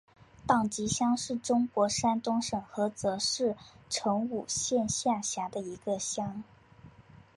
[0.47, 3.55] 党集乡是中国山东省菏泽市
[3.87, 6.41] 成武县下辖的一个乡。